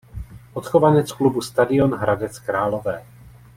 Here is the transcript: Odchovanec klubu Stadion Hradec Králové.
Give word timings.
Odchovanec 0.53 1.11
klubu 1.11 1.41
Stadion 1.41 1.93
Hradec 1.95 2.39
Králové. 2.39 3.05